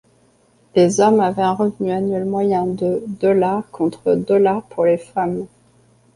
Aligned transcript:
Les 0.75 0.99
hommes 0.99 1.19
avaient 1.19 1.43
un 1.43 1.53
revenu 1.53 1.91
annuel 1.91 2.25
moyen 2.25 2.65
de 2.65 3.05
$ 3.21 3.61
contre 3.71 4.15
$ 4.15 4.61
pour 4.71 4.85
les 4.85 4.97
femmes. 4.97 5.45